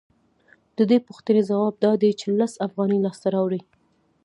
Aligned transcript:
د 0.77 0.79
دې 0.89 0.97
پوښتنې 1.07 1.41
ځواب 1.49 1.73
دا 1.83 1.91
دی 2.01 2.11
چې 2.19 2.25
لس 2.39 2.53
افغانۍ 2.67 2.99
لاسته 3.05 3.27
راوړي 3.35 3.61